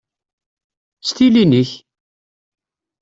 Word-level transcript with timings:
S 1.07 1.09
tilin-ik! 1.15 1.71